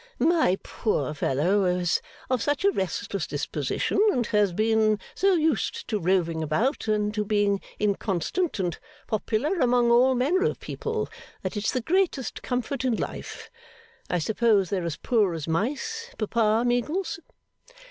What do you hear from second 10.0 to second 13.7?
manner of people, that it's the greatest comfort in life.